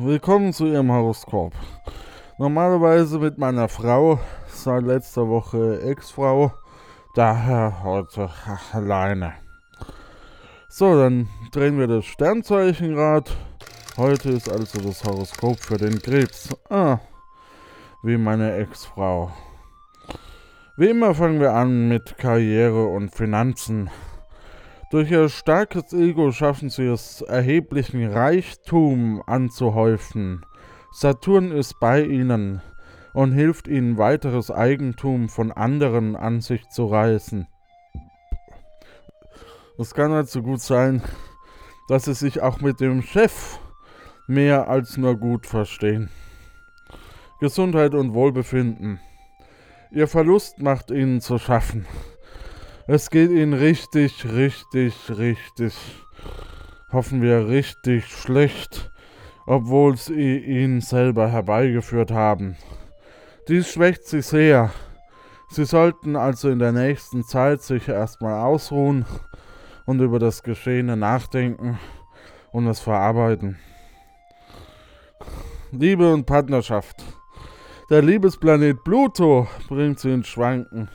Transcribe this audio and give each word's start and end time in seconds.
willkommen 0.00 0.52
zu 0.52 0.66
Ihrem 0.66 0.92
Horoskop. 0.92 1.52
Normalerweise 2.38 3.18
mit 3.18 3.36
meiner 3.36 3.68
Frau, 3.68 4.20
seit 4.46 4.84
letzter 4.84 5.28
Woche 5.28 5.82
Ex-Frau, 5.82 6.52
daher 7.16 7.82
heute 7.82 8.30
alleine. 8.72 9.34
So, 10.68 10.96
dann 10.96 11.28
drehen 11.50 11.80
wir 11.80 11.88
das 11.88 12.04
Sternzeichenrad. 12.04 13.36
Heute 13.96 14.30
ist 14.30 14.48
also 14.48 14.80
das 14.80 15.02
Horoskop 15.02 15.58
für 15.58 15.78
den 15.78 16.00
Krebs. 16.00 16.54
Ah, 16.70 17.00
wie 18.04 18.16
meine 18.16 18.54
Ex-Frau. 18.54 19.32
Wie 20.76 20.90
immer 20.90 21.12
fangen 21.12 21.40
wir 21.40 21.54
an 21.54 21.88
mit 21.88 22.18
Karriere 22.18 22.86
und 22.86 23.10
Finanzen. 23.10 23.90
Durch 24.90 25.10
ihr 25.10 25.28
starkes 25.28 25.92
Ego 25.92 26.32
schaffen 26.32 26.70
sie 26.70 26.86
es, 26.86 27.20
erheblichen 27.20 28.10
Reichtum 28.10 29.22
anzuhäufen. 29.26 30.46
Saturn 30.92 31.52
ist 31.52 31.78
bei 31.78 32.02
ihnen 32.02 32.62
und 33.12 33.32
hilft 33.32 33.68
ihnen, 33.68 33.98
weiteres 33.98 34.50
Eigentum 34.50 35.28
von 35.28 35.52
anderen 35.52 36.16
an 36.16 36.40
sich 36.40 36.66
zu 36.70 36.86
reißen. 36.86 37.46
Es 39.76 39.92
kann 39.94 40.10
also 40.10 40.42
gut 40.42 40.62
sein, 40.62 41.02
dass 41.88 42.06
sie 42.06 42.14
sich 42.14 42.40
auch 42.40 42.62
mit 42.62 42.80
dem 42.80 43.02
Chef 43.02 43.58
mehr 44.26 44.68
als 44.68 44.96
nur 44.96 45.16
gut 45.16 45.46
verstehen. 45.46 46.08
Gesundheit 47.40 47.94
und 47.94 48.14
Wohlbefinden. 48.14 49.00
Ihr 49.90 50.08
Verlust 50.08 50.60
macht 50.60 50.90
ihnen 50.90 51.20
zu 51.20 51.38
schaffen. 51.38 51.86
Es 52.90 53.10
geht 53.10 53.30
ihnen 53.30 53.52
richtig, 53.52 54.24
richtig, 54.24 54.94
richtig, 55.10 55.74
hoffen 56.90 57.20
wir, 57.20 57.46
richtig 57.46 58.06
schlecht, 58.06 58.90
obwohl 59.44 59.98
sie 59.98 60.38
ihn 60.38 60.80
selber 60.80 61.28
herbeigeführt 61.28 62.10
haben. 62.10 62.56
Dies 63.46 63.70
schwächt 63.70 64.06
sie 64.06 64.22
sehr. 64.22 64.70
Sie 65.50 65.66
sollten 65.66 66.16
also 66.16 66.48
in 66.48 66.60
der 66.60 66.72
nächsten 66.72 67.24
Zeit 67.24 67.60
sich 67.60 67.88
erstmal 67.88 68.40
ausruhen 68.42 69.04
und 69.84 70.00
über 70.00 70.18
das 70.18 70.42
Geschehene 70.42 70.96
nachdenken 70.96 71.78
und 72.52 72.66
es 72.68 72.80
verarbeiten. 72.80 73.58
Liebe 75.72 76.10
und 76.10 76.24
Partnerschaft. 76.24 77.04
Der 77.90 78.00
Liebesplanet 78.00 78.82
Pluto 78.82 79.46
bringt 79.68 80.00
sie 80.00 80.10
ins 80.10 80.28
Schwanken. 80.28 80.88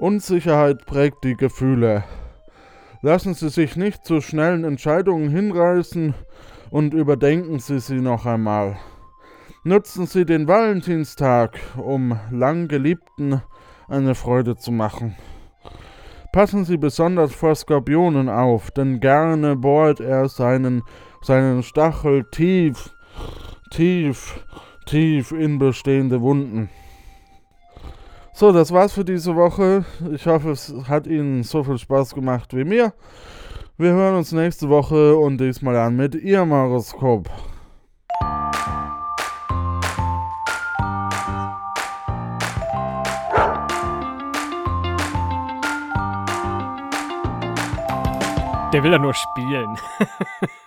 Unsicherheit 0.00 0.86
prägt 0.86 1.24
die 1.24 1.36
Gefühle. 1.36 2.04
Lassen 3.02 3.34
Sie 3.34 3.50
sich 3.50 3.76
nicht 3.76 4.06
zu 4.06 4.22
schnellen 4.22 4.64
Entscheidungen 4.64 5.28
hinreißen 5.28 6.14
und 6.70 6.94
überdenken 6.94 7.58
Sie 7.58 7.80
sie 7.80 8.00
noch 8.00 8.24
einmal. 8.24 8.78
Nutzen 9.62 10.06
Sie 10.06 10.24
den 10.24 10.48
Valentinstag, 10.48 11.60
um 11.76 12.18
lang 12.30 12.68
Geliebten 12.68 13.42
eine 13.88 14.14
Freude 14.14 14.56
zu 14.56 14.72
machen. 14.72 15.16
Passen 16.32 16.64
Sie 16.64 16.78
besonders 16.78 17.34
vor 17.34 17.54
Skorpionen 17.54 18.30
auf, 18.30 18.70
denn 18.70 19.00
gerne 19.00 19.54
bohrt 19.54 20.00
er 20.00 20.30
seinen, 20.30 20.82
seinen 21.20 21.62
Stachel 21.62 22.24
tief, 22.30 22.88
tief, 23.70 24.46
tief 24.86 25.30
in 25.32 25.58
bestehende 25.58 26.22
Wunden. 26.22 26.70
So, 28.40 28.52
das 28.52 28.72
war's 28.72 28.94
für 28.94 29.04
diese 29.04 29.36
Woche. 29.36 29.84
Ich 30.12 30.26
hoffe, 30.26 30.52
es 30.52 30.72
hat 30.88 31.06
Ihnen 31.06 31.42
so 31.42 31.62
viel 31.62 31.76
Spaß 31.76 32.14
gemacht 32.14 32.56
wie 32.56 32.64
mir. 32.64 32.94
Wir 33.76 33.90
hören 33.90 34.16
uns 34.16 34.32
nächste 34.32 34.70
Woche 34.70 35.14
und 35.14 35.36
diesmal 35.36 35.76
an 35.76 35.94
mit 35.94 36.14
Ihrem 36.14 36.50
Horoskop. 36.50 37.28
Der 48.72 48.82
will 48.82 48.92
ja 48.92 48.98
nur 48.98 49.12
spielen. 49.12 49.76